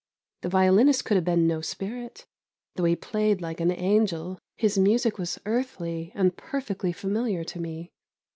The 0.41 0.49
violinist 0.49 1.05
could 1.05 1.13
have 1.13 1.23
been 1.23 1.45
no 1.45 1.61
spirit; 1.61 2.25
though 2.75 2.85
he 2.85 2.95
played 2.95 3.39
like 3.39 3.59
an 3.59 3.69
angel, 3.69 4.39
his 4.57 4.75
music 4.79 5.19
was 5.19 5.39
earthly, 5.45 6.11
and 6.15 6.35
perfectly 6.35 6.91
familiar 6.91 7.43
to 7.43 7.59
me. 7.59 7.91